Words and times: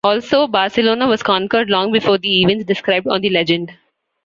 Also, 0.03 0.47
Barcelona 0.47 1.05
was 1.07 1.21
conquered 1.21 1.69
long 1.69 1.91
before 1.91 2.17
the 2.17 2.41
events 2.41 2.65
described 2.65 3.05
on 3.05 3.21
the 3.21 3.29
legend. 3.29 3.71